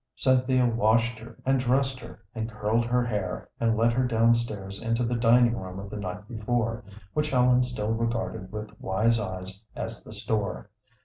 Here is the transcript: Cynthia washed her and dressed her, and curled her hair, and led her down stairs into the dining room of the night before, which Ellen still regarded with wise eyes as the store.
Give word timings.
Cynthia 0.15 0.65
washed 0.65 1.19
her 1.19 1.37
and 1.45 1.59
dressed 1.59 1.99
her, 1.99 2.23
and 2.33 2.49
curled 2.51 2.85
her 2.85 3.05
hair, 3.05 3.49
and 3.59 3.77
led 3.77 3.93
her 3.93 4.07
down 4.07 4.33
stairs 4.33 4.81
into 4.81 5.03
the 5.03 5.13
dining 5.13 5.55
room 5.55 5.77
of 5.77 5.91
the 5.91 5.97
night 5.99 6.27
before, 6.27 6.83
which 7.13 7.31
Ellen 7.31 7.61
still 7.61 7.93
regarded 7.93 8.51
with 8.51 8.71
wise 8.81 9.19
eyes 9.19 9.61
as 9.75 10.03
the 10.03 10.11
store. 10.13 10.71